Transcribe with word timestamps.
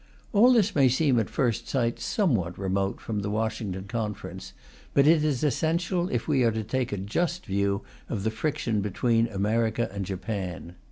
All 0.33 0.51
this 0.51 0.73
may 0.73 0.89
seem, 0.89 1.19
at 1.19 1.29
first 1.29 1.67
sight, 1.67 1.99
somewhat 1.99 2.57
remote 2.57 2.99
from 2.99 3.19
the 3.19 3.29
Washington 3.29 3.83
Conference, 3.83 4.53
but 4.95 5.05
it 5.05 5.23
is 5.23 5.43
essential 5.43 6.09
if 6.09 6.27
we 6.27 6.41
are 6.43 6.49
to 6.49 6.63
take 6.63 6.91
a 6.91 6.97
just 6.97 7.45
view 7.45 7.83
of 8.09 8.23
the 8.23 8.31
friction 8.31 8.81
between 8.81 9.27
America 9.27 9.87
and 9.93 10.03
Japan. 10.03 10.73